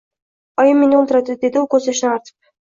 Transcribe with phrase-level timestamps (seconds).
[0.63, 2.39] Oyim, meni o`ldiradi, dedi u ko`z yoshlarini artib